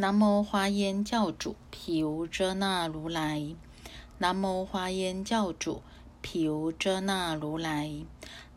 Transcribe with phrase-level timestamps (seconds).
[0.00, 3.54] 南无华严教主毗卢遮那如来。
[4.16, 5.82] 南无华严教主
[6.22, 7.92] 毗卢遮那如来。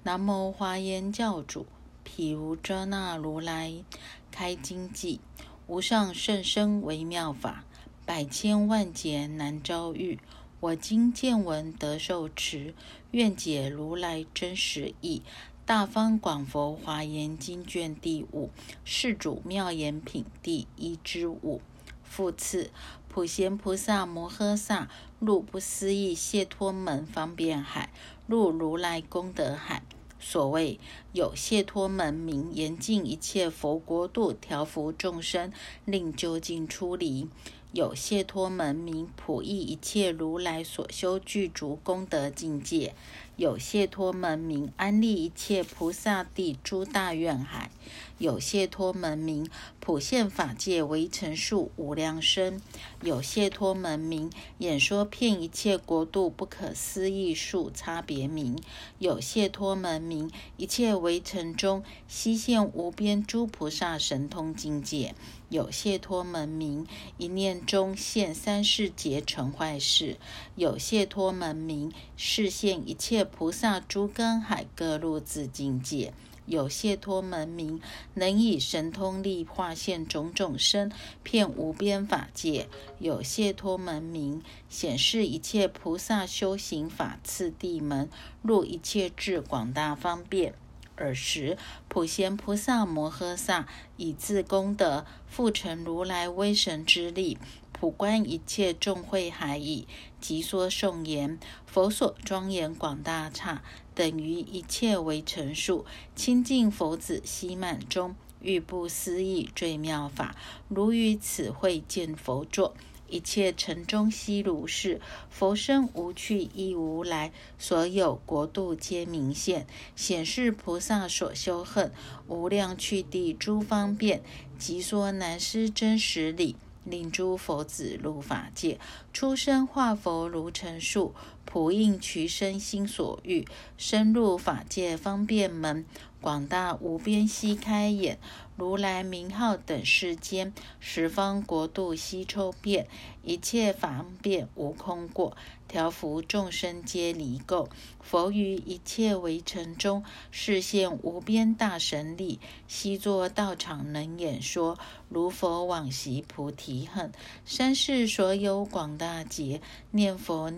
[0.04, 1.66] 南无华严教主
[2.06, 3.84] 毗卢遮那如来。
[4.32, 5.20] 开经偈：
[5.68, 7.66] 无上甚深微妙法，
[8.06, 10.22] 百千万劫难遭遇。
[10.62, 12.74] 我今见闻得受持，
[13.12, 15.22] 愿解如来真实义。
[15.66, 18.50] 大方广佛华严经卷第五，
[18.84, 21.62] 世主妙言品第一之五。
[22.04, 22.70] 复次，
[23.08, 27.94] 普贤菩萨摩诃萨入不思议解脱门方便海，
[28.28, 29.84] 入如来功德海。
[30.20, 30.82] 所谓
[31.14, 35.54] 有解脱门，名严禁一切佛国度，调伏众生，
[35.86, 37.30] 令究竟出离。
[37.72, 42.94] 有解脱门名普益一切如来所修具足功德境界，
[43.36, 47.72] 有解脱门名安利一切菩萨地诸大愿海，
[48.18, 49.50] 有解脱门名
[49.80, 52.62] 普现法界为成数无量身，
[53.02, 58.58] 有解脱门名演说遍一切国度不可思议数差别名，
[59.00, 65.16] 有解脱门名一切围城中悉现无边诸菩萨神通境界。
[65.50, 66.88] 有解脱门名，
[67.18, 70.18] 一念中现三世劫成坏事；
[70.56, 76.12] 有解脱门名，示现一切菩萨诸根海各路自境界；
[76.46, 77.80] 有解脱门名，
[78.16, 80.92] 能以神通力化现种种身，
[81.24, 82.68] 遍无边法界；
[83.00, 88.10] 有解脱门名，显示一切菩萨修行法次第门，
[88.42, 90.54] 入一切智广大方便。
[90.96, 97.40] 尔时，普贤菩萨摩诃萨以自功德复成如来威神之力，
[97.84, 99.86] 普观一切众会海矣。
[100.22, 103.62] 即说颂言：佛所庄严广大刹，
[103.94, 105.86] 等于一切为成数。
[106.16, 110.34] 清净佛子悉满中，欲不思议最妙法，
[110.70, 112.74] 如于此会见佛座。
[113.10, 121.92] 一切尘中悉如是，佛身无去亦无来，所有国度皆明现，显示菩萨所修恨
[122.30, 124.24] 无量去地诸方便，
[124.58, 128.80] 即说难思真实理，令诸佛子入法界，
[129.12, 131.14] 出生化佛如成树，
[131.46, 133.46] 普应取身心所欲，
[133.78, 135.86] 深入法界方便门。
[136.22, 138.18] 广大无边悉开眼，
[138.56, 142.88] 如来名号等世间，十方国度悉抽遍，
[143.24, 145.36] 一切方便无空过，
[145.74, 147.68] 调伏众生皆离垢。
[148.00, 154.78] 佛于一切围城中，示现无边大神力，悉作道场能演说，
[155.10, 157.12] 如佛往昔菩提恨，
[157.44, 160.54] 三世所有广大劫，念佛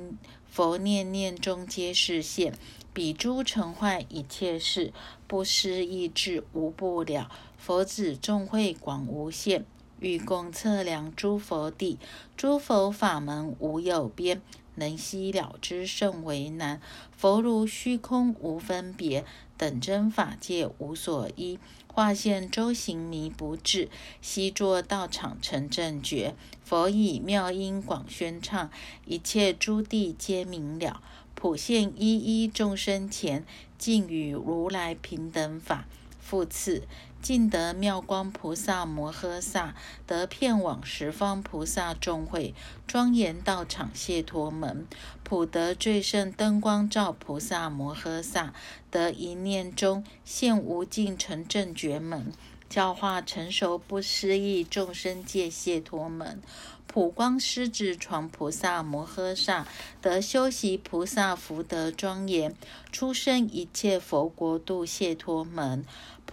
[0.50, 2.54] 佛念念中皆示现。
[2.92, 4.92] 彼诸成坏一切事，
[5.28, 7.32] 不思议智无不了。
[7.58, 9.66] 佛子众会广无限，
[10.02, 11.98] 欲共测量诸佛地，
[12.36, 14.42] 诸佛法门无有边，
[14.76, 16.80] 能悉了之甚为难。
[17.16, 19.26] 佛如虚空无分别，
[19.58, 23.90] 等真法界无所依，化现周行迷不至，
[24.22, 26.36] 悉作道场成正觉。
[26.64, 28.70] 佛以妙音广宣唱，
[29.06, 31.02] 一切诸地皆明了。
[31.36, 33.46] 普现一一众生前，
[33.78, 35.86] 尽与如来平等法。
[36.20, 36.88] 复次，
[37.26, 39.74] 尽得妙光菩萨摩诃萨，
[40.06, 42.54] 得遍往十方菩萨众会，
[42.86, 44.86] 庄严道场谢陀门。
[45.24, 48.54] 普得最胜灯光照菩萨摩诃萨，
[48.92, 52.32] 得一念中现无尽成正觉门，
[52.70, 56.40] 教化成熟不思议众生界谢陀门。
[56.86, 59.68] 普光狮子床菩萨摩诃萨
[60.02, 62.56] 得修习菩萨福德庄严，
[62.90, 65.84] 出生一切佛国度解脱门。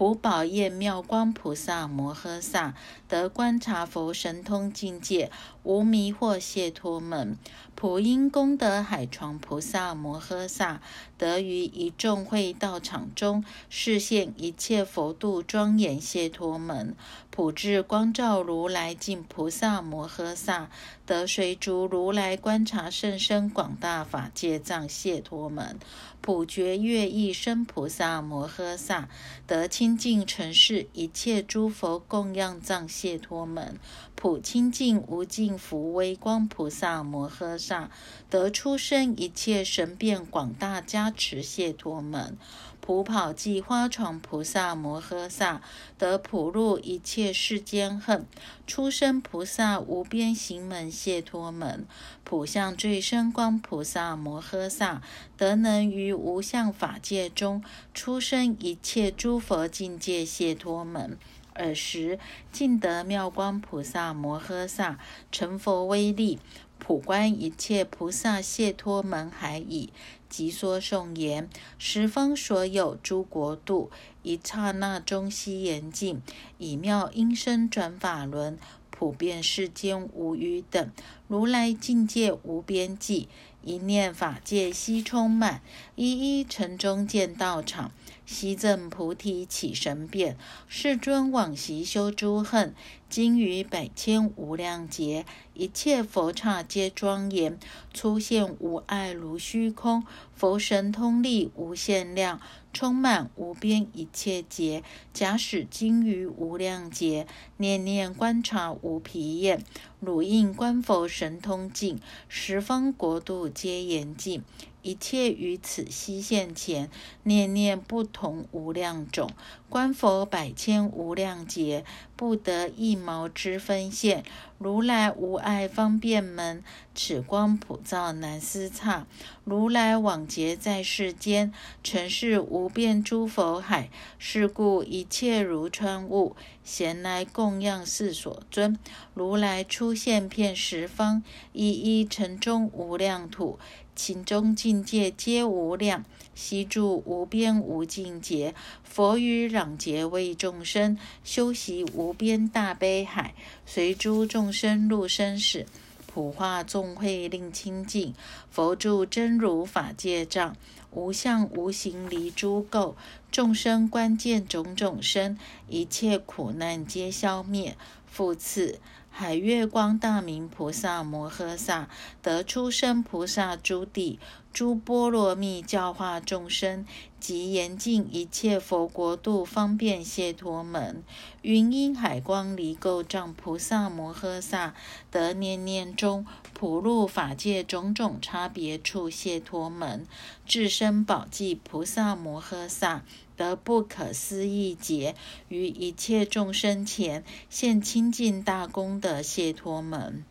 [0.03, 2.75] 普宝业妙光菩萨摩诃萨
[3.07, 5.31] 得观察佛神通境界，
[5.63, 7.39] 无迷惑解脱门。
[7.82, 10.81] 普因功德海床菩萨摩诃萨
[11.19, 16.94] 得于一众会道场中示现一切佛度庄严解脱门。
[17.32, 20.70] 普智光照如来敬菩萨摩诃萨，
[21.05, 25.81] 得随逐如来观察甚深广大法界藏解脱门。
[26.20, 29.08] 普觉乐意生菩萨摩诃萨，
[29.44, 33.81] 得清净尘世一切诸佛供养藏解脱门。
[34.23, 37.91] 普清净无尽福威光菩萨摩诃萨，
[38.31, 42.39] 得出生一切神变广大加持解脱门。
[42.81, 45.61] 普跑济花床菩萨摩诃萨，
[45.99, 48.25] 得普入一切世间恨，
[48.65, 51.85] 出生菩萨无边行门解脱门。
[52.23, 55.03] 普相最深光菩萨摩诃萨，
[55.37, 61.19] 得能于无相法界中出生一切诸佛境界解脱门。
[61.54, 62.19] 尔时，
[62.50, 64.99] 尽得妙光菩萨摩诃萨
[65.31, 66.38] 成佛威力，
[66.78, 69.93] 普观一切菩萨解脱门海已。
[70.28, 73.90] 即说颂言：十方所有诸国度，
[74.22, 76.22] 一刹那中悉严净，
[76.56, 78.58] 以妙音声转法轮，
[78.90, 80.90] 普遍世间无余等。
[81.32, 83.26] 如来境界无边际，
[83.62, 85.62] 一念法界悉充满，
[85.96, 87.90] 一一城中见道场。
[88.26, 90.37] 悉证菩提起神变，
[90.69, 92.75] 世尊往昔修诸恨，
[93.08, 95.25] 今于百千无量劫，
[95.55, 97.58] 一切佛刹皆庄严，
[97.93, 100.05] 出现无碍如虚空，
[100.35, 102.40] 佛神通力无限量，
[102.73, 104.82] 充满无边一切劫。
[105.12, 107.26] 假使今于无量劫，
[107.56, 109.62] 念念观察无疲厌，
[110.04, 114.43] 汝应观佛神通尽，十方国度皆严净。
[114.82, 116.90] 一切于此悉现前，
[117.23, 119.31] 念念不同无量种，
[119.69, 121.84] 观佛百千无量劫，
[122.17, 124.25] 不得一毛之分现。
[124.58, 126.62] 如来无碍方便门，
[126.94, 129.06] 此光普照难思刹。
[129.44, 131.52] 如来往劫在世间，
[131.82, 138.78] 尘世无边诸佛海，是故一切如穿雾，闲来供养世所尊。
[139.14, 143.58] 如来出现遍十方，一一城中无量土。
[144.02, 146.04] 行中境界皆无量，
[146.34, 148.52] 悉住无边无尽劫。
[148.82, 153.32] 佛于攘劫为众生修习无边大悲海，
[153.64, 155.66] 随诸众生入生死，
[156.08, 158.12] 普化众会令清净。
[158.50, 160.56] 佛住真如法界障，
[160.90, 162.96] 无相无形离诸垢。
[163.31, 165.38] 众生关见种种身，
[165.69, 167.76] 一切苦难皆消灭。
[168.10, 168.81] 复次。
[169.14, 171.91] 海月光大明菩萨摩诃萨
[172.23, 174.19] 得出生菩萨诸地，
[174.55, 176.87] 诸波罗蜜教化众生，
[177.20, 181.05] 及严禁一切佛国度方便解脱门。
[181.43, 184.75] 云因海光离垢障菩萨摩诃萨
[185.11, 190.06] 得念念中普入法界种种差别处解脱门。
[190.47, 193.03] 智身宝济菩萨摩诃萨。
[193.43, 195.17] 得不可思议劫，
[195.49, 200.25] 于一切众生前现清净大功德谢托门，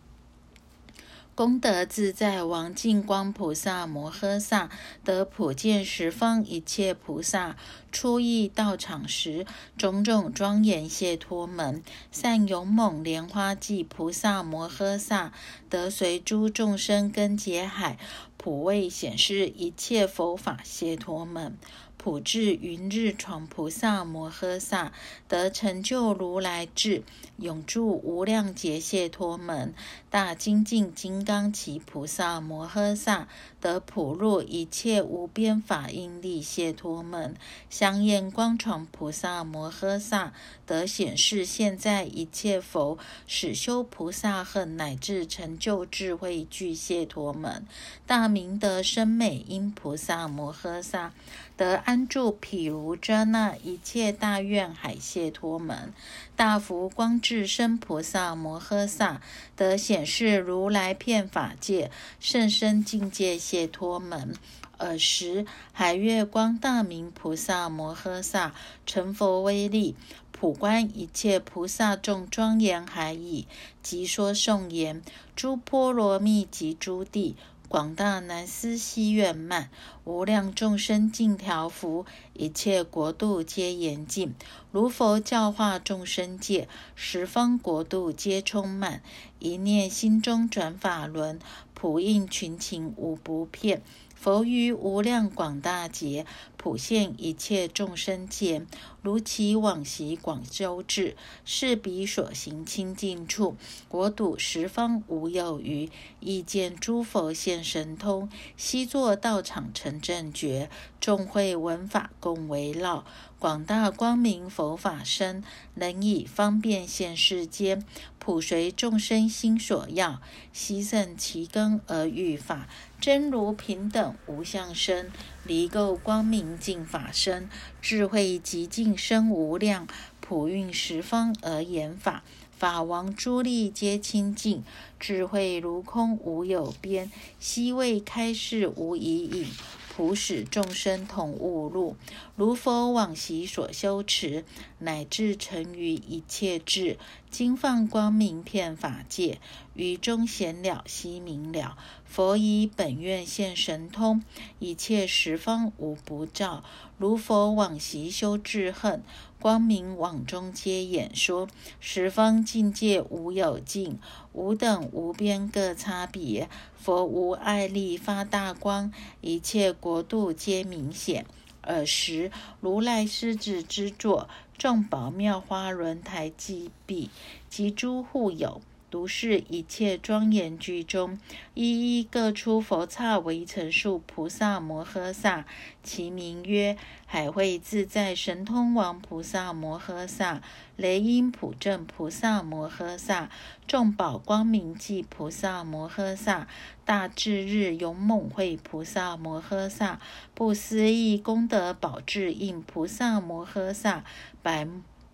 [1.35, 4.69] 功德自在王净光菩萨摩诃萨
[5.03, 7.57] 得普见十方一切菩萨
[7.91, 9.45] 出诣道场时，
[9.77, 11.83] 种种庄严谢托门，
[12.13, 15.33] 善勇猛莲花记菩萨摩诃萨
[15.69, 17.97] 得随诸众生根结海，
[18.37, 21.57] 普为显示一切佛法谢托门。
[22.03, 24.91] 普智云日闯菩萨摩诃萨
[25.27, 27.03] 得成就如来智，
[27.37, 29.75] 永住无量劫解脱门。
[30.09, 33.27] 大精进金刚持菩萨摩诃萨
[33.61, 37.35] 得普入一切无边法因力解脱门。
[37.69, 40.33] 香焰光闯菩萨摩诃萨
[40.65, 42.97] 得显示现在一切佛
[43.27, 47.63] 使修菩萨恨乃至成就智慧具解脱门。
[48.07, 51.13] 大明德深美因菩萨摩诃萨。
[51.61, 55.93] 得安住毗卢遮那一切大愿海解脱门，
[56.35, 59.21] 大福光智身菩萨摩诃萨
[59.55, 64.33] 得显示如来遍法界甚深境界谢脱门。
[64.79, 68.55] 尔时海月光大明菩萨摩诃萨
[68.87, 69.95] 成佛威力，
[70.31, 73.45] 普观一切菩萨众庄严海已，
[73.83, 75.03] 即说颂言：
[75.35, 77.35] 诸波罗蜜及诸地。
[77.71, 79.69] 广大南思西愿满，
[80.03, 84.35] 无量众生尽调伏，一切国度皆严净。
[84.73, 89.01] 如佛教化众生界，十方国度皆充满。
[89.39, 91.39] 一念心中转法轮，
[91.73, 93.81] 普应群情无不遍。
[94.21, 98.67] 佛于无量广大劫，普现一切众生前，
[99.01, 103.55] 如其往昔广修至，是彼所行清净处，
[103.87, 105.89] 国土十方无有余。
[106.19, 113.03] 亦见诸佛现神通，悉作道场成正觉，众会闻法共围绕。
[113.41, 115.43] 广大光明佛法身，
[115.73, 117.83] 能以方便现世间，
[118.19, 120.21] 普随众生心所要，
[120.53, 122.69] 悉胜其根而欲法，
[122.99, 125.11] 真如平等无相身，
[125.43, 127.49] 离垢光明净法身，
[127.81, 129.87] 智慧极尽生无量，
[130.19, 132.23] 普运十方而言法，
[132.55, 134.61] 法王诸力皆清净，
[134.99, 139.47] 智慧如空无有边，悉未开示无疑影。
[139.93, 141.97] 普使众生同悟入，
[142.37, 144.45] 如佛往昔所修持，
[144.79, 146.97] 乃至成于一切智，
[147.29, 149.41] 今放光明遍法界，
[149.73, 151.77] 于中显了，悉明了。
[152.05, 154.23] 佛以本愿现神通，
[154.59, 156.63] 一切十方无不照。
[156.97, 159.03] 如佛往昔修智恨，
[159.41, 161.47] 光明网中皆演说。
[161.79, 163.97] 十方境界无有尽，
[164.33, 166.47] 无等无边各差别。
[166.77, 171.25] 佛无爱力发大光，一切国度皆明显。
[171.63, 174.29] 尔时，如来狮子之座。
[174.59, 177.09] 众宝妙花轮台积壁，
[177.49, 181.17] 及诸护有，独是一切庄严居中，
[181.53, 185.45] 一一各出佛刹为成数菩萨摩诃萨，
[185.81, 190.41] 其名曰海会自在神通王菩萨摩诃萨、
[190.75, 193.29] 雷音普正菩萨摩诃萨、
[193.65, 196.47] 众宝光明记菩萨摩诃萨、
[196.83, 200.01] 大智日勇猛慧菩萨摩诃萨、
[200.33, 204.03] 不思议功德宝智印菩萨摩诃萨。
[204.43, 204.67] 百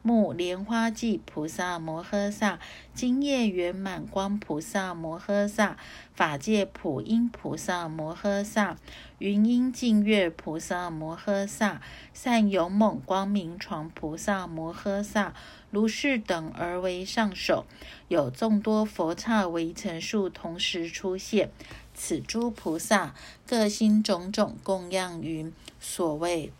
[0.08, 2.60] 目莲花髻菩萨摩诃萨，
[2.94, 5.76] 金叶圆满光菩萨摩诃萨，
[6.14, 8.78] 法界普音菩萨摩诃萨，
[9.18, 11.82] 云音净月菩萨摩诃萨，
[12.14, 15.34] 善勇猛光明床菩萨摩诃萨，
[15.72, 17.66] 如是等而为上首，
[18.08, 21.52] 有众多佛刹为成数，同时出现。
[21.94, 23.14] 此诸菩萨
[23.46, 26.54] 各心种种供养云，所谓。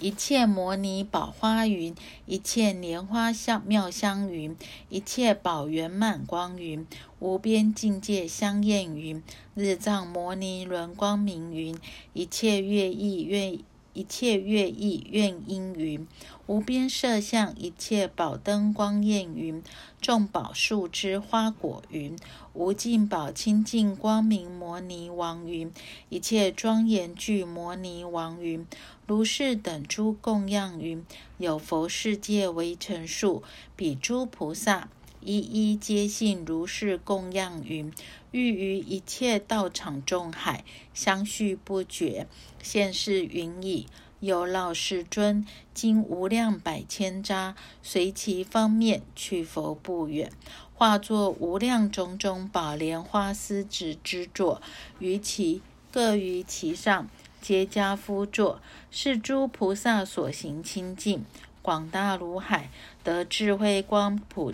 [0.00, 1.92] 一切摩尼宝花云，
[2.24, 4.56] 一切莲花香妙香云，
[4.88, 6.86] 一切宝圆满光云，
[7.18, 9.20] 无边境界香艳云，
[9.56, 11.76] 日藏摩尼轮光明云，
[12.12, 13.58] 一切月意愿
[13.92, 16.06] 一切乐意愿音云，
[16.46, 19.62] 无边色相一切宝灯光焰云，
[20.00, 22.16] 众宝树枝花果云，
[22.52, 25.72] 无尽宝清净光明摩尼王云，
[26.08, 28.64] 一切庄严具摩尼王云。
[29.06, 31.04] 如是等诸供养云，
[31.38, 33.42] 有佛世界为成数，
[33.74, 37.92] 彼诸菩萨一一皆信如是供养云，
[38.30, 42.26] 欲于一切道场众海相续不绝。
[42.62, 43.86] 现世云矣，
[44.20, 45.44] 有老世尊，
[45.74, 50.30] 经无量百千匝，随其方面去佛不远，
[50.74, 54.62] 化作无量种种宝莲花丝子之座，
[54.98, 57.08] 于其各于其上。
[57.40, 58.60] 皆加夫座，
[58.90, 61.24] 是诸菩萨所行清净，
[61.62, 62.68] 广大如海，
[63.04, 64.52] 得智慧光普，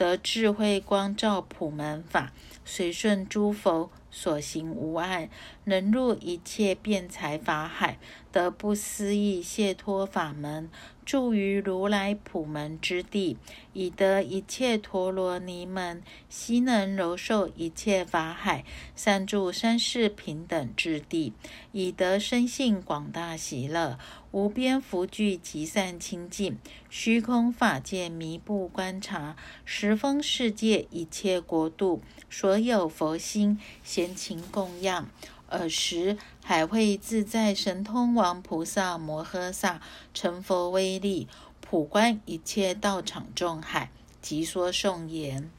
[0.00, 2.32] 得智慧光照普门法，
[2.64, 5.28] 随顺诸佛所行无碍，
[5.64, 7.98] 能入一切辩才法海，
[8.32, 10.70] 得不思议解脱法门。
[11.04, 13.36] 住于如来普门之地，
[13.72, 18.64] 以得一切陀罗尼门，悉能柔受一切法海，
[18.94, 21.32] 善住三世平等之地，
[21.72, 23.98] 以得生性广大喜乐，
[24.30, 26.56] 无边福聚极善清净，
[26.88, 35.10] 虚空法界弥不观察，十方世界一切国度，所有佛心闲情供养。
[35.50, 39.80] 尔时，海会自在神通王菩萨摩诃萨
[40.14, 41.28] 成佛威力，
[41.60, 43.90] 普观一切道场众海，
[44.22, 45.50] 即说颂言：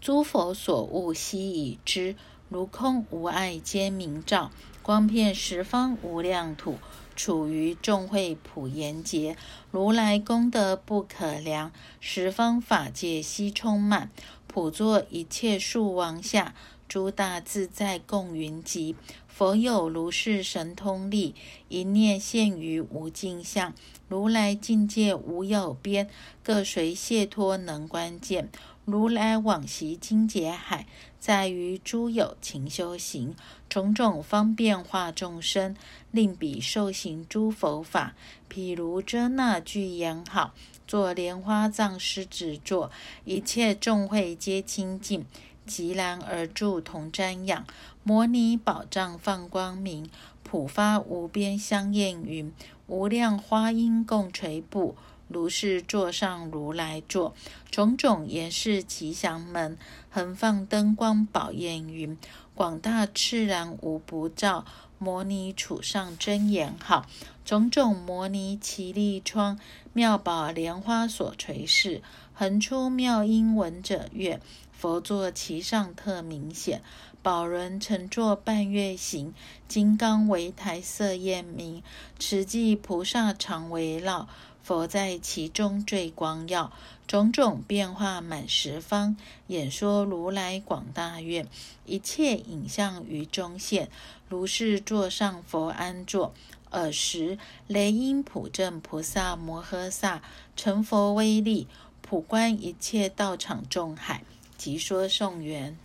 [0.00, 2.16] 诸佛所悟悉已知，
[2.48, 4.50] 如空无碍皆明照，
[4.82, 6.78] 光遍十方无量土，
[7.14, 9.36] 处于众会普严劫，
[9.70, 11.70] 如来功德不可量，
[12.00, 14.10] 十方法界悉充满，
[14.48, 16.54] 普作一切树王下。
[16.92, 18.94] 诸大自在共云集，
[19.26, 21.34] 佛有如是神通力，
[21.70, 23.72] 一念现于无尽相，
[24.08, 26.10] 如来境界无有边，
[26.42, 28.50] 各随解脱能观见。
[28.84, 30.86] 如来往昔经劫海，
[31.18, 33.34] 在于诸有情修行，
[33.70, 35.74] 种种方便化众生，
[36.10, 38.14] 令彼受行诸佛法。
[38.52, 40.52] 譬如遮那具言好，
[40.86, 42.90] 作莲花藏狮子座，
[43.24, 45.24] 一切众会皆清净。
[45.66, 47.66] 极然而住同瞻仰，
[48.02, 50.08] 摩尼宝藏放光明，
[50.42, 52.52] 普发无边香焰云，
[52.86, 54.96] 无量花音共垂布，
[55.28, 57.34] 如是座上如来座，
[57.70, 59.78] 种种严饰吉祥门，
[60.10, 62.18] 恒放灯光宝焰云，
[62.54, 64.64] 广大炽然无不照。
[64.98, 67.06] 摩尼处上真言好，
[67.44, 69.58] 种种摩尼奇力窗，
[69.92, 72.02] 妙宝莲花所垂饰，
[72.32, 74.40] 恒出妙音闻者悦。
[74.82, 76.82] 佛座其上特明显，
[77.22, 79.32] 宝轮乘坐半月形，
[79.68, 81.84] 金刚为台色焰明，
[82.18, 84.28] 持记菩萨常围绕，
[84.64, 86.72] 佛在其中最光耀，
[87.06, 91.46] 种种变化满十方，演说如来广大愿，
[91.86, 93.88] 一切影像于中现，
[94.28, 96.34] 如是座上佛安坐。
[96.70, 100.22] 尔时，雷音普正菩萨摩诃萨
[100.56, 101.68] 成佛威力，
[102.00, 104.24] 普观一切道场众海，
[104.62, 105.76] 即说颂言：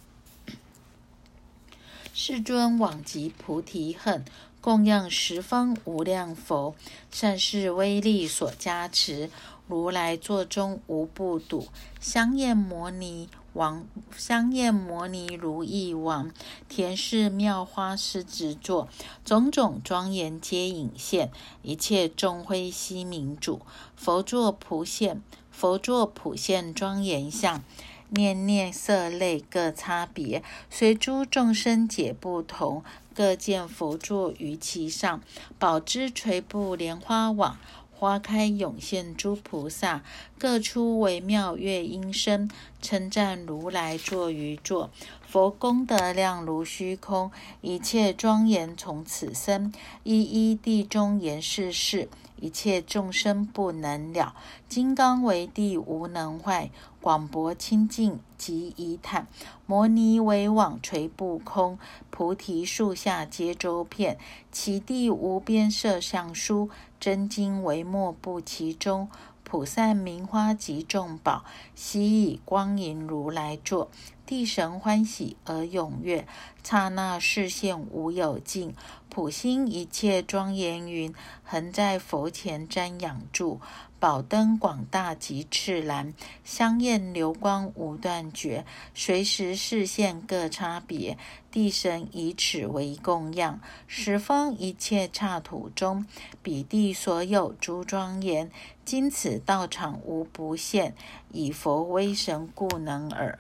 [2.13, 4.23] 世尊往集菩提恨，
[4.61, 6.75] 供养十方无量佛，
[7.09, 9.31] 善事威力所加持，
[9.67, 11.69] 如来座中无不睹。
[11.99, 13.83] 香焰摩尼王，
[14.15, 16.31] 香焰摩尼如意王，
[16.69, 18.89] 田氏妙花狮子座，
[19.25, 21.31] 种种庄严皆隐现。
[21.63, 23.59] 一切众辉悉明主，
[23.95, 27.63] 佛座普现，佛座普现庄严相。
[28.09, 32.83] 念念色类各差别，随诸众生解不同。
[33.13, 35.21] 各见佛座于其上，
[35.57, 37.57] 宝枝垂布莲花网。
[37.99, 40.03] 花开涌现诸菩萨，
[40.37, 42.47] 各出微妙乐音声，
[42.79, 44.91] 称赞如来坐于座。
[45.27, 49.73] 佛功德量如虚空，一切庄严从此生。
[50.03, 52.07] 一一地中言世事，
[52.39, 54.35] 一切众生不能了。
[54.67, 56.69] 金刚为地无能坏，
[57.01, 59.27] 广博清净即一坦。
[59.65, 61.77] 摩尼为网垂不空，
[62.09, 64.17] 菩提树下皆周遍。
[64.51, 66.69] 其地无边色相殊。
[66.99, 69.07] 真金为莫不其中，
[69.43, 71.43] 普散名花及众宝，
[71.75, 73.89] 悉以光银如来座。
[74.27, 76.27] 地神欢喜而踊跃，
[76.61, 78.75] 刹那视线无有尽。
[79.09, 83.61] 普心一切庄严云，恒在佛前瞻仰住。
[83.99, 91.17] 宝灯广大及赤蓝，香焰流光无断绝，随时视线各差别。
[91.49, 96.05] 地神以此为供养，十方一切刹土中，
[96.43, 98.51] 彼地所有诸庄严，
[98.85, 100.93] 今此道场无不现，
[101.31, 103.39] 以佛威神故能耳。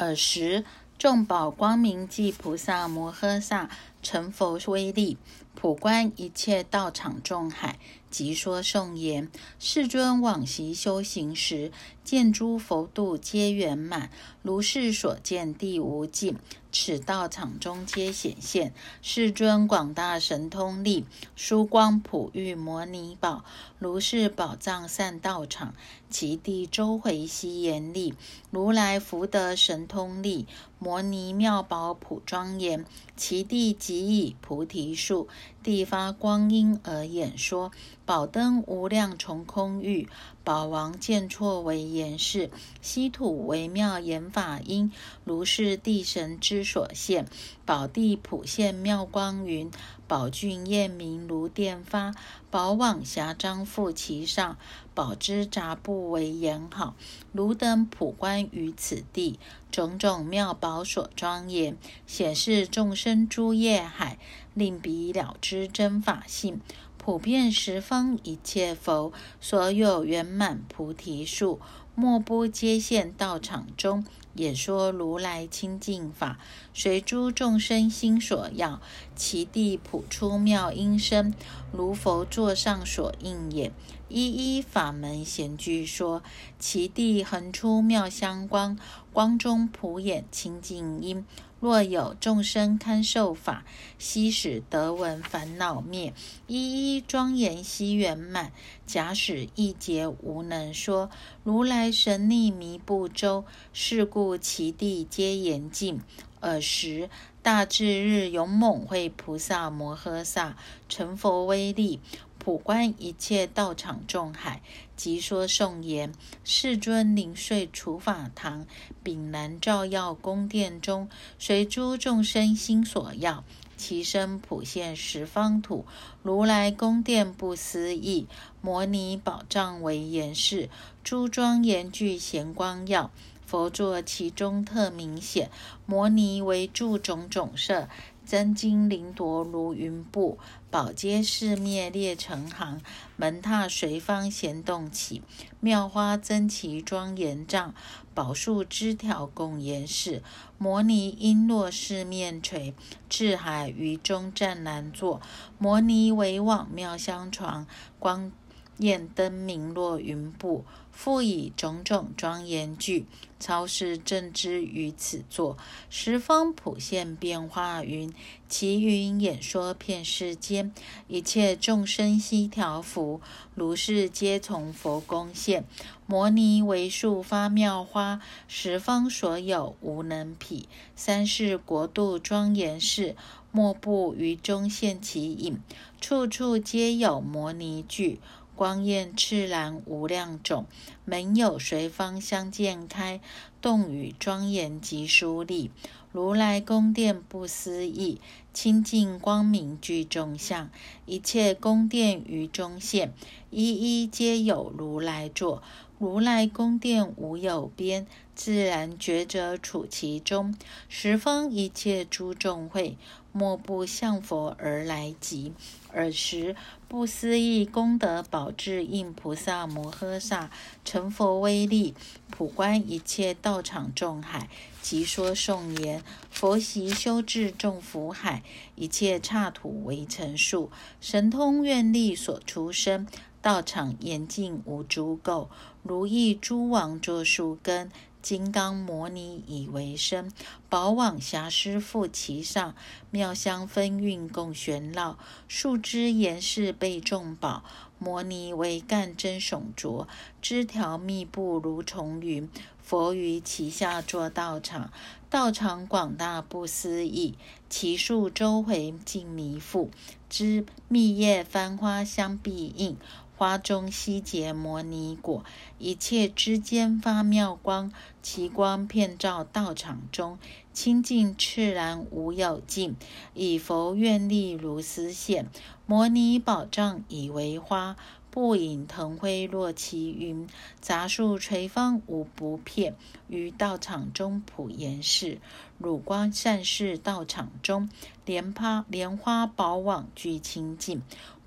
[0.00, 0.64] 尔时，
[0.98, 3.68] 众宝光明即菩萨摩诃萨
[4.02, 5.18] 成佛威力，
[5.54, 7.78] 普观一切道场众海。
[8.10, 11.70] 即说颂言：世尊往昔修行时，
[12.10, 14.10] 见诸佛度皆圆满，
[14.42, 16.36] 如是所见地无尽。
[16.72, 18.72] 此道场中皆显现。
[19.00, 21.04] 世尊广大神通力，
[21.36, 23.44] 殊光普喻摩尼宝，
[23.78, 25.74] 如是宝藏善道场，
[26.08, 28.14] 其地周回悉严力。
[28.50, 30.46] 如来福德神通力，
[30.78, 32.84] 摩尼妙宝普庄严，
[33.16, 35.26] 其地即以菩提树，
[35.64, 37.70] 地发光阴而演说。
[38.04, 40.08] 宝灯无量重空域，
[40.42, 42.50] 宝王见错为言事，
[42.80, 44.90] 稀土为妙言法音，
[45.24, 47.26] 如是地神之所现。
[47.66, 49.70] 宝地普现妙光云，
[50.08, 52.14] 宝俊焰明如电发，
[52.50, 54.56] 宝网霞张覆其上，
[54.92, 56.96] 宝之杂布为言好，
[57.32, 59.38] 如等普观于此地，
[59.70, 61.76] 种种妙宝所庄严，
[62.06, 64.18] 显示众生诸业海，
[64.54, 66.60] 令彼了知真法性。
[67.02, 69.10] 普遍十方一切佛，
[69.40, 71.58] 所有圆满菩提树，
[71.94, 76.38] 莫不皆现道场中，演说如来清净法，
[76.74, 78.82] 随诸众生心所要，
[79.16, 81.32] 其地普出妙音声，
[81.72, 83.72] 如佛座上所应演，
[84.10, 86.22] 一一法门闲居说，
[86.58, 88.78] 其地横出妙香光，
[89.10, 91.24] 光中普演清净音。
[91.60, 93.64] 若有众生堪受法，
[93.98, 96.14] 悉使得闻烦恼灭，
[96.46, 98.50] 一一庄严悉圆满。
[98.86, 101.10] 假使一劫无能说，
[101.44, 103.44] 如来神力弥不周，
[103.74, 106.00] 是故其地皆严净。
[106.40, 107.10] 尔时，
[107.42, 110.56] 大智日勇猛会菩萨摩诃萨
[110.88, 112.00] 成佛威力。
[112.40, 114.62] 普观一切道场众海，
[114.96, 116.10] 即说颂言：
[116.42, 118.66] 世尊临睡除法堂，
[119.02, 123.44] 炳然照耀宫殿中，随诸众生心所要，
[123.76, 125.84] 其身普现十方土。
[126.22, 128.26] 如来宫殿不思议，
[128.62, 130.70] 摩尼宝藏为严饰，
[131.04, 133.10] 诸庄严具贤光耀。
[133.44, 135.50] 佛座其中特明显，
[135.84, 137.88] 摩尼为住种种色。
[138.30, 140.38] 真金鳞夺如云布，
[140.70, 142.80] 宝阶四面列成行，
[143.16, 145.20] 门踏随方弦动起，
[145.58, 147.74] 妙花珍奇庄严障，
[148.14, 150.22] 宝树枝条拱严饰。
[150.58, 152.72] 摩尼璎珞四面垂，
[153.08, 155.20] 智海于中湛难坐。
[155.58, 157.66] 摩尼为网妙香床，
[157.98, 158.30] 光
[158.78, 160.64] 焰灯明落云布。
[160.92, 163.06] 复以种种庄严具，
[163.38, 165.56] 超世正知于此座，
[165.88, 168.12] 十方普现变化云，
[168.48, 170.74] 其云演说遍世间，
[171.08, 173.20] 一切众生悉调伏，
[173.54, 175.64] 如是皆从佛宫现。
[176.06, 180.68] 摩尼为树发妙花，十方所有无能匹。
[180.96, 183.14] 三世国度庄严事，
[183.52, 185.60] 莫不于中现其影，
[186.00, 188.18] 处处皆有摩尼具。
[188.60, 190.66] 光焰炽然无量种，
[191.06, 193.18] 门有随方相见开，
[193.62, 195.70] 洞宇庄严极殊丽。
[196.12, 198.20] 如来宫殿不思议，
[198.52, 200.68] 清净光明具众相，
[201.06, 203.14] 一切宫殿于中现，
[203.48, 205.62] 一一皆有如来坐。
[205.98, 210.54] 如来宫殿无有边，自然觉者处其中。
[210.90, 212.98] 十方一切诸众会，
[213.32, 215.54] 莫不向佛而来集。
[215.94, 216.56] 尔时，
[216.88, 220.50] 不思议功德宝智应菩萨摩诃萨
[220.84, 221.94] 成佛威力，
[222.30, 224.48] 普观一切道场众海，
[224.80, 228.42] 即说颂言：佛习修治众福海，
[228.74, 233.06] 一切刹土为成数，神通愿力所出生，
[233.42, 235.48] 道场严净无诸垢，
[235.82, 237.90] 如意诸王作树根。
[238.22, 240.30] 金刚摩尼以为身，
[240.68, 242.74] 宝网霞施覆其上，
[243.10, 247.64] 妙香分运共玄绕，树枝岩饰被众宝，
[247.98, 250.06] 摩尼为干真耸着，
[250.42, 252.48] 枝条密布如重云。
[252.82, 254.90] 佛于其下作道场，
[255.28, 257.36] 道场广大不思议，
[257.68, 259.90] 其树周回尽弥覆，
[260.28, 262.96] 枝密叶繁花相必应。
[263.40, 265.46] 花中悉结摩尼果，
[265.78, 267.90] 一切之间发妙光，
[268.22, 270.38] 其光遍照道场中，
[270.74, 272.96] 清净赤然无有尽。
[273.32, 275.48] 以佛愿力如斯现，
[275.86, 277.96] 摩尼宝藏以为花，
[278.30, 280.46] 不引腾辉落其云，
[280.78, 282.94] 杂树垂芳无不遍，
[283.26, 285.38] 于道场中普严饰。
[285.78, 287.88] 汝光善事道场中，
[288.26, 291.00] 莲花莲花宝网具清净。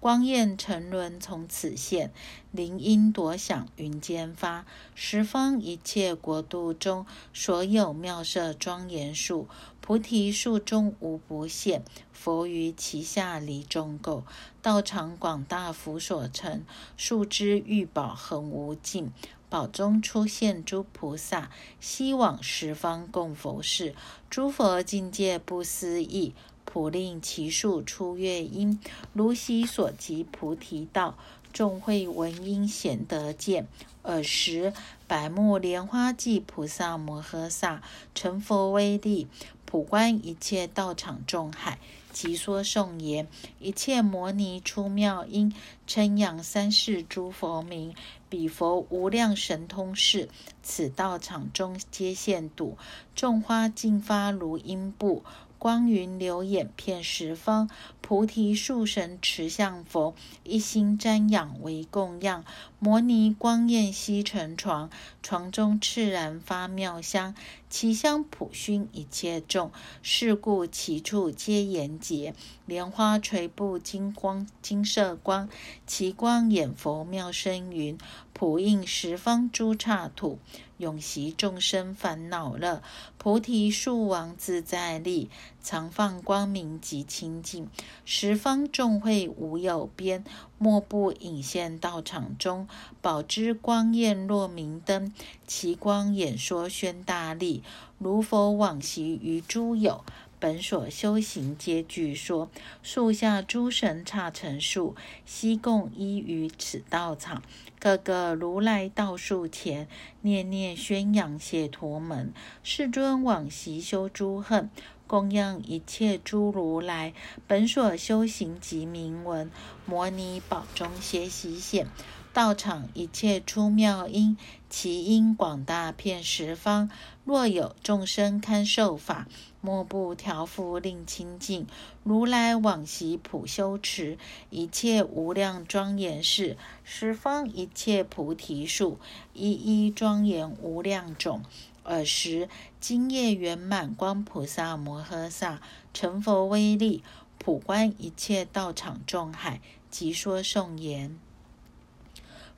[0.04, 2.12] 光焰沉沦从此现，
[2.52, 4.66] 铃音朵响云间发。
[4.96, 9.48] 十方一切国度中，所有妙色庄严树，
[9.80, 11.86] 菩提树中无不现。
[12.12, 14.24] 佛于其下离众垢，
[14.62, 16.66] 道场广大福所成，
[16.98, 19.14] 树枝玉宝恒无尽。
[19.48, 23.96] 宝中出现诸菩萨，西往十方供佛事。
[24.30, 26.34] 诸佛境界不思议。
[26.74, 28.80] 普令其树出月音，
[29.14, 31.16] 如昔所及菩提道，
[31.54, 33.68] 众会闻音显得见。
[34.02, 34.74] 尔时，
[35.08, 37.84] 百目莲花即菩萨摩诃萨
[38.16, 39.28] 成佛威力，
[39.66, 41.78] 普观一切道场众海，
[42.12, 43.28] 即说颂言：
[43.60, 45.54] 一切摩尼出妙音，
[45.86, 47.94] 称扬三世诸佛名。
[48.30, 50.28] 彼佛无量神通事，
[50.64, 52.80] 此道场中皆现睹。
[53.16, 55.24] 众花尽发如音布。
[55.64, 57.70] 光云流眼遍十方，
[58.02, 62.44] 菩提树神持向佛，一心瞻仰为供养。
[62.80, 64.90] 摩尼光焰悉成床，
[65.22, 67.34] 床中炽然发妙香，
[67.70, 69.72] 其香普熏一切众。
[70.02, 75.48] 是故其处皆严洁，莲花垂布金光金色光，
[75.88, 77.98] 其光眼佛妙声云，
[78.34, 80.40] 普应十方诸刹土。
[80.78, 82.82] 永习众生烦恼乐，
[83.18, 85.30] 菩提树王自在力，
[85.62, 87.70] 常放光明及清净，
[88.04, 90.26] 十方众会无有边，
[90.58, 92.68] 莫不隐现道场中，
[93.02, 95.14] 宝之光焰若明灯，
[95.48, 97.64] 其光演说宣大力，
[97.98, 100.04] 如佛往昔于诸有。
[100.44, 102.50] 本所修行皆具说，
[102.82, 104.94] 树下诸神刹成树，
[105.26, 107.42] 悉共依于此道场。
[107.80, 109.88] 个个如来道树前，
[110.20, 112.34] 念念宣扬解脱门。
[112.62, 114.70] 世尊往昔修诸恨，
[115.08, 117.14] 供养一切诸如来。
[117.48, 119.50] 本所修行即名闻，
[119.86, 121.88] 摩尼宝中歇息现。
[122.34, 124.36] 道场一切出妙音，
[124.76, 126.90] 其因广大遍十方。
[127.24, 129.28] 若有众生堪受法，
[129.62, 131.68] 莫不调伏令清净。
[132.02, 134.18] 如来往昔普修持
[134.50, 138.98] 一切无量庄严事，十方一切菩提树，
[139.34, 141.44] 一一庄严无量种。
[141.84, 145.62] 尔时今夜圆满光菩萨摩诃萨
[145.94, 147.04] 成佛威力，
[147.38, 151.20] 普观一切道场众海，即说颂言。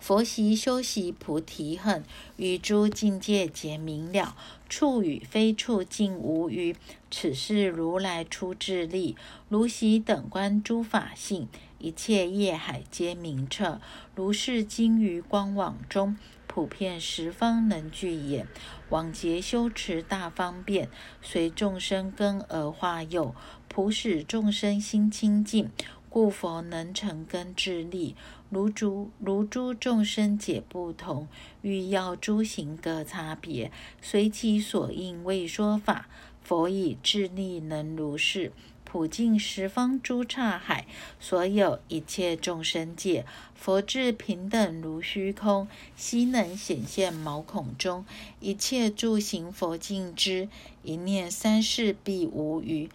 [0.06, 2.04] 佛习修习菩提恨，
[2.38, 4.36] 与诸境界皆明了，
[4.70, 6.76] 处与非处尽无余。
[7.10, 9.16] 此是如来出智力，
[9.50, 11.48] 如习等观诸法性，
[11.80, 13.82] 一切业海皆明彻。
[14.14, 16.16] 如是今于光网中，
[16.46, 18.48] 普遍十方能具眼。
[18.90, 20.88] 往劫修持大方便，
[21.24, 23.34] 随众生根而化有，
[23.68, 25.72] 普使众生心清净，
[26.16, 28.16] 故佛能成根智力。
[28.50, 31.28] 如诸如诸众生解不同，
[31.62, 33.70] 欲要诸行各差别，
[34.02, 36.08] 随其所应为说法。
[36.42, 38.54] 佛以智力能如是。
[38.86, 40.88] 普尽十方诸刹海，
[41.20, 48.06] 所有一切众生界，佛智平等如虚空，悉能显现毛孔中。
[48.40, 50.48] 一切诸行佛尽之，
[50.82, 52.90] 一念三世必无余。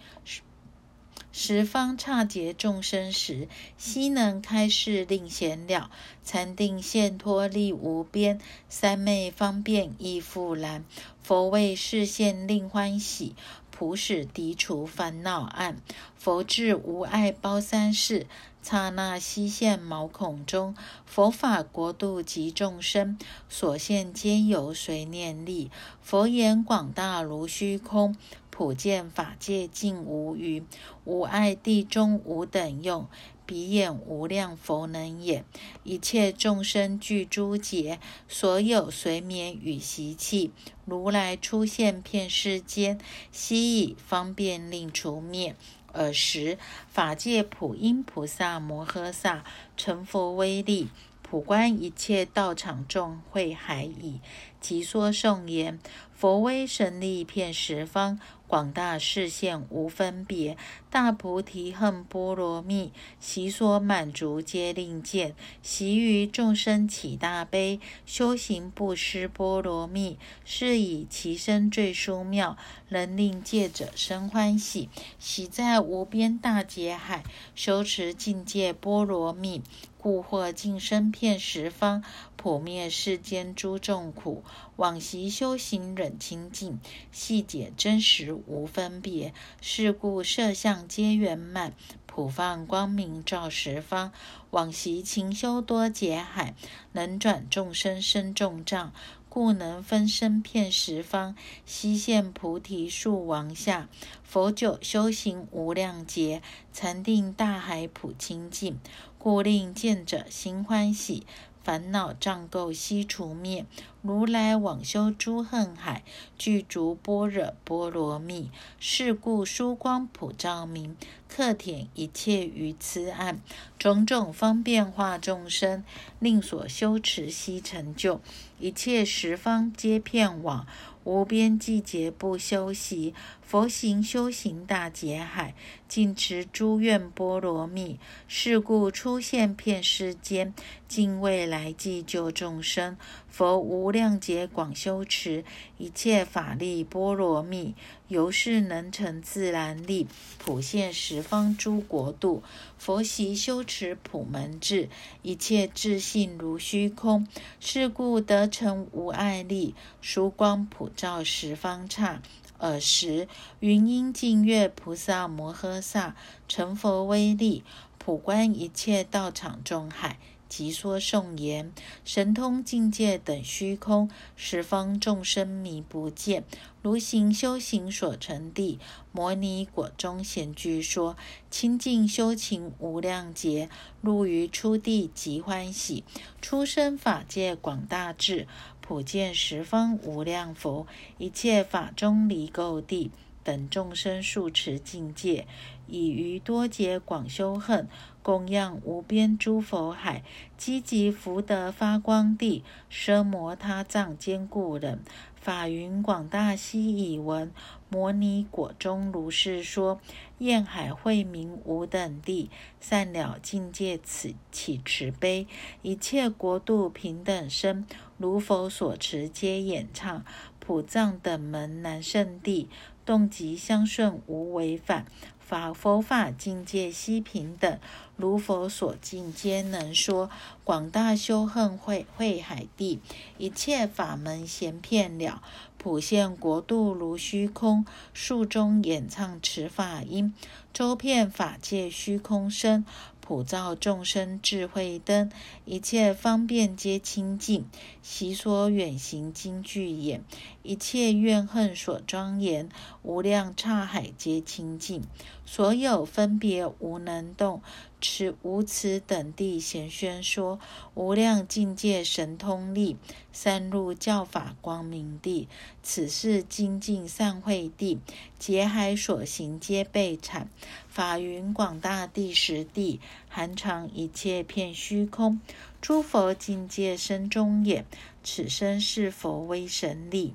[1.43, 3.49] 十方刹劫众生时，
[3.79, 5.91] 悉能开示令显了。
[6.23, 10.85] 禅定现脱力无边，三昧方便亦复然。
[11.23, 13.35] 佛为示现令欢喜。
[13.71, 15.79] 普使涤除烦恼暗，
[16.15, 18.27] 佛智无碍包三世，
[18.63, 20.77] 刹那悉现毛孔中。
[21.07, 25.71] 佛法国度及众生所现皆由随念力。
[26.03, 28.19] 佛言广大如虚空，
[28.61, 30.63] 普见法界尽无余，
[31.07, 33.09] 无碍地中无等用。
[33.47, 35.47] 鼻眼无量佛能也，
[35.83, 40.53] 一切众生具诸劫，所有随眠与习气，
[40.85, 43.01] 如来出现遍世间，
[43.33, 45.57] 悉以方便令除灭。
[45.95, 49.43] 尔时法界普音菩萨摩诃萨
[49.75, 50.91] 成佛威力，
[51.23, 54.21] 普观一切道场众会海矣。
[54.61, 55.79] 即说颂言：
[56.15, 58.21] 佛威神力遍十方。
[58.47, 60.57] 广大视线无分别，
[60.91, 74.89] 大菩提恨波罗蜜，习说满足皆令见，习于众生起大悲，修行不施波罗蜜，是以其身最殊妙，能令戒者生欢喜。
[75.21, 77.23] 喜在无边大劫海，
[77.55, 79.63] 修持境界波罗蜜。
[79.97, 82.03] 故获净身遍十方，
[82.43, 84.43] 普灭世间诸众苦。
[84.77, 86.81] 往昔修行忍清净，
[87.13, 89.35] 细解真实无分别。
[89.61, 91.75] 是故色相皆圆满，
[92.07, 94.11] 普放光明照十方。
[94.53, 96.55] 往昔勤修多劫海，
[96.93, 98.95] 能转众生身众障，
[99.29, 103.91] 故能分身遍十方，悉现菩提树王下。
[104.25, 106.41] 佛久修行无量劫，
[106.73, 108.79] 禅定大海普清净。
[109.19, 111.27] 故令见者心欢喜，
[111.63, 113.67] 烦恼障垢悉除灭。
[114.03, 116.03] 如来往修诸恨海，
[116.39, 118.51] 具足般若波罗蜜。
[118.79, 120.97] 是故殊光普照明，
[121.29, 123.41] 克舔一切于痴暗。
[123.79, 125.85] 种种方便化众生，
[126.19, 128.21] 令所修持悉成就。
[128.59, 130.67] 一切十方皆遍往。
[131.03, 133.15] 无边际劫不休息，
[133.51, 135.57] 佛行修行大劫海，
[135.89, 137.99] 尽持诸愿波罗蜜。
[138.29, 140.55] 是故出现遍世间，
[140.87, 142.97] 尽未来际救众生。
[143.29, 145.45] 佛无量劫广修持
[145.79, 147.75] 一切法力波罗蜜，
[148.07, 150.07] 由是能成自然力，
[150.39, 152.45] 普现十方诸国度。
[152.79, 154.89] 佛习修持普门智，
[155.23, 157.27] 一切智性如虚空。
[157.59, 162.23] 是故得成无碍力，殊光普照十方刹。
[162.61, 163.27] 尔时
[163.61, 166.15] 云音净月菩萨摩诃萨
[166.47, 167.65] 成佛威力，
[167.99, 170.19] 普观一切道场众海。
[170.49, 171.73] 即说颂言：
[172.05, 176.43] 神通境界等虚空，十方众生迷不见。
[176.83, 178.81] 如行修行所成地，
[179.13, 181.17] 摩尼果中显具说：
[181.53, 183.69] 清净修勤无量劫，
[184.01, 186.03] 入于初地即欢喜。
[186.43, 188.49] 出生法界广大智，
[188.91, 190.85] 普见十方无量佛，
[191.17, 193.13] 一切法中离垢地。
[193.45, 195.47] 等众生数持境界，
[195.87, 197.89] 以于多劫广修恨，
[198.21, 200.25] 供养无边诸佛海，
[200.59, 205.01] 积极福德发光地，奢摩他藏坚固人，
[205.41, 207.53] 法云广大悉以闻。
[207.89, 210.01] 摩尼果中如是说：
[210.39, 212.51] 焰海慧明无等地，
[212.81, 215.47] 善了境界此起慈悲，
[215.83, 217.87] 一切国度平等身，
[218.21, 220.23] 如佛所持皆演唱，
[220.59, 222.69] 普藏等门难圣地。
[223.07, 225.07] 动极相顺无违反，
[225.41, 227.81] 法佛法境界悉平等，
[228.17, 230.31] 如佛所尽皆能说。
[230.63, 233.01] 广大修恨会会海地，
[233.39, 235.43] 一切法门闲片了，
[235.77, 240.33] 普现国度如虚空，树中演唱持法音，
[240.73, 242.85] 周遍法界虚空身。
[243.31, 245.31] 普照众生智慧灯，
[245.65, 247.65] 一切方便皆清净。
[248.03, 250.25] 习说远行金具眼，
[250.63, 252.69] 一切怨恨所庄严，
[253.03, 255.03] 无量刹海皆清净。
[255.45, 257.61] 所有分别无能动，
[258.01, 260.61] 此无此等地显宣说
[260.95, 262.97] 无量境界神通力，
[263.33, 265.49] 三入教法光明地。
[265.83, 267.99] 此是精进散会地，
[268.39, 270.49] 劫海所行皆被产。
[270.89, 275.41] 法云广大第十地，含藏一切片虚空。
[275.81, 277.87] 诸佛境界身中也，
[278.23, 280.35] 此身是佛威神力。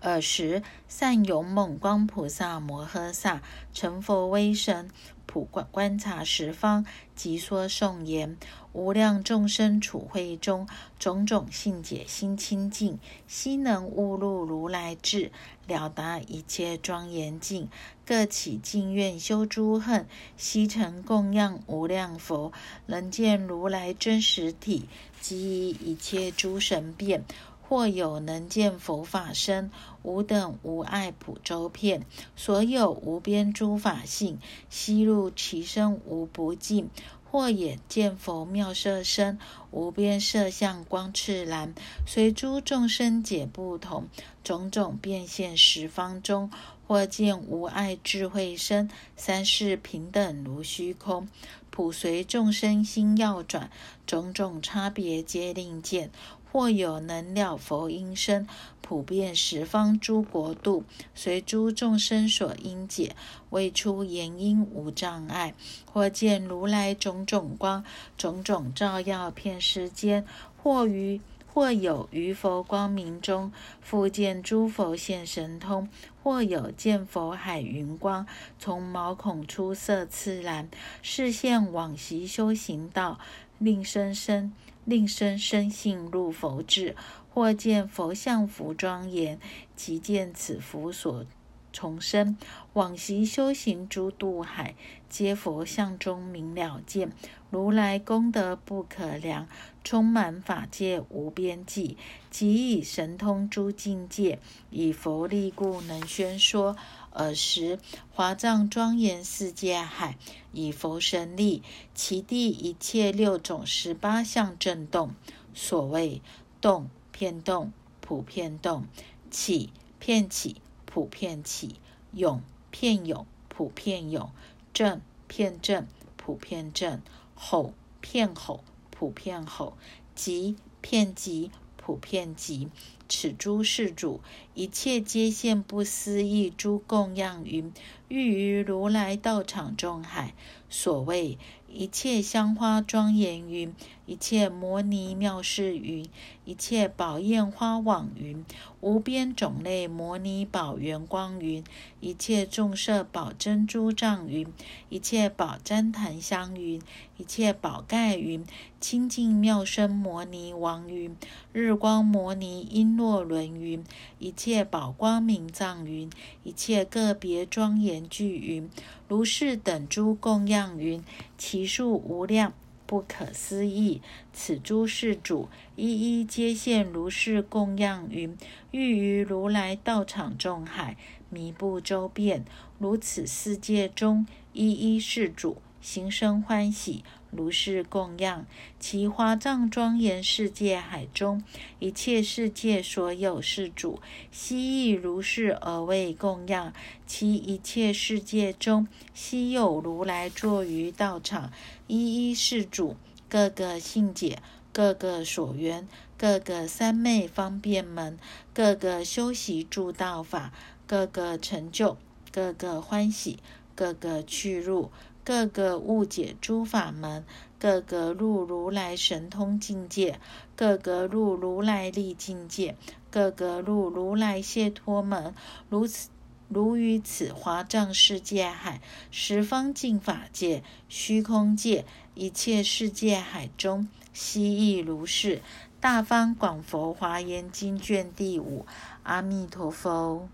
[0.00, 3.40] 尔时，善勇猛光菩萨摩诃萨
[3.72, 4.90] 成佛威神，
[5.26, 6.84] 普观观察十方，
[7.14, 8.36] 即说颂言：
[8.72, 10.66] 无量众生处会中，
[10.98, 15.30] 种种性解心清净，悉能悟入如来智，
[15.68, 17.68] 了达一切庄严境，
[18.12, 22.52] 各起净愿修诸恨，悉成供养无量佛，
[22.84, 24.86] 能见如来真实体，
[25.22, 27.24] 即以一切诸神变。
[27.62, 29.70] 或有能见佛法身，
[30.02, 32.04] 无等无碍普周遍，
[32.36, 36.90] 所有无边诸法性，悉入其身无不尽。
[37.30, 39.38] 或也见佛妙色身，
[39.70, 41.72] 无边色相光炽然，
[42.06, 44.08] 随诸众生解不同，
[44.44, 46.50] 种种变现十方中。
[46.92, 51.26] 或见无碍智慧身，三世平等如虚空，
[51.70, 53.70] 普随众生心要转，
[54.06, 56.10] 种种差别皆令见。
[56.50, 58.46] 或有能了佛音声，
[58.82, 63.16] 普遍十方诸国度，随诸众生所应解，
[63.48, 65.54] 未出言音无障碍。
[65.90, 67.82] 或见如来种种光，
[68.18, 70.26] 种种照耀遍世间。
[70.62, 71.20] 或于
[71.52, 75.88] 或有于佛光明中，复见诸佛现神通。
[76.22, 78.26] 或有见佛海云光，
[78.58, 80.70] 从毛孔出色次然，
[81.02, 83.18] 示现往昔修行道，
[83.58, 84.52] 令生生。
[84.84, 86.96] 令生生性入佛智，
[87.32, 89.38] 或见佛像福庄严，
[89.76, 91.24] 即见此福所
[91.72, 92.36] 重生。
[92.72, 94.74] 往昔修行诸度海，
[95.08, 97.12] 皆佛像中明了见。
[97.52, 99.46] 如来功德不可量，
[99.84, 101.98] 充满法界无边际。
[102.30, 104.38] 即以神通诸境界，
[104.70, 106.74] 以佛力故能宣说。
[107.10, 107.78] 尔时，
[108.10, 110.16] 华藏庄严世界海，
[110.54, 111.62] 以佛神力，
[111.94, 115.10] 其地一切六种十八相震动。
[115.52, 116.22] 所谓
[116.62, 118.84] 动，片动，普遍动；
[119.30, 121.74] 起，片起，普遍起；
[122.12, 124.30] 涌，片涌，普遍涌；
[124.72, 125.86] 震，片震，
[126.16, 127.00] 普遍震；
[127.44, 129.72] 吼，片吼，普遍吼；
[130.14, 132.68] 即，片即，普遍即。
[133.08, 134.20] 此诸世主，
[134.54, 137.72] 一切皆现不思议诸供养云，
[138.06, 140.34] 欲于如来道场中海。
[140.70, 141.36] 所谓
[141.68, 143.74] 一切香花庄严云，
[144.06, 146.04] 一切摩尼妙事云，
[146.44, 148.44] 一切宝焰花网云，
[148.80, 151.62] 无边种类摩尼宝圆光云，
[152.00, 154.46] 一切众色宝珍珠藏云，
[154.88, 156.82] 一切宝旃檀香云，
[157.16, 158.44] 一切宝盖云，
[158.80, 161.16] 清净妙身摩尼王云，
[161.52, 163.84] 日光摩尼璎珞轮云，
[164.18, 166.10] 一切宝光明藏云，
[166.42, 168.68] 一切个别庄严具云。
[169.06, 171.04] 如是等诸供养云，
[171.36, 172.54] 其数无量，
[172.92, 174.02] 不可思议。
[174.34, 178.36] 此诸世主一一皆现如是供养云，
[178.70, 180.98] 欲于如来道场众海
[181.30, 182.44] 弥布周遍。
[182.78, 187.02] 如此世界中一一世主心生欢喜。
[187.34, 188.44] 如是供养，
[188.78, 191.42] 其华藏庄严世界海中，
[191.78, 196.74] 一切世界所有世主，悉亦如是而为供养。
[197.06, 201.50] 其一切世界中，悉有如来坐于道场，
[201.94, 202.96] 一一世主，
[203.28, 204.40] 各个性解，
[204.72, 208.18] 各个所缘，各个三昧方便门，
[208.54, 210.54] 各个修习诸道法，
[210.86, 211.98] 各个成就，
[212.32, 213.40] 各个欢喜，
[213.74, 214.90] 各个去入。
[215.24, 217.24] 各个误解诸法门，
[217.60, 220.18] 各个入如来神通境界，
[220.56, 222.74] 各个入如来力境界，
[223.08, 225.32] 各个入如来解脱门。
[225.68, 226.08] 如此，
[226.52, 235.40] 如于此华藏世界海，十方净法界、虚空界，一切世界海中，悉亦如是。
[235.80, 238.66] 大方广佛华严经卷第五，
[239.02, 240.28] 阿弥陀佛。